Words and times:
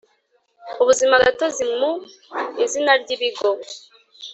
ubuzimagatozi 0.81 1.63
mu 1.79 1.91
izina 2.63 2.91
ry 3.01 3.09
Ibigo 3.15 3.49